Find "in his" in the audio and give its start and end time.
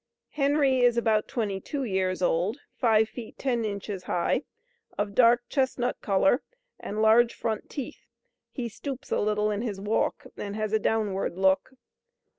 9.51-9.79